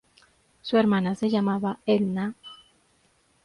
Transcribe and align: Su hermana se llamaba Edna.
Su 0.63 0.77
hermana 0.77 1.13
se 1.13 1.29
llamaba 1.29 1.77
Edna. 1.85 2.33